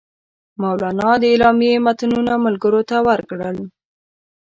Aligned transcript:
مولنا 0.61 1.11
د 1.21 1.23
اعلامیې 1.31 1.73
متنونه 1.85 2.33
ملګرو 2.45 2.81
ته 2.89 2.97
ورکړل. 3.07 3.57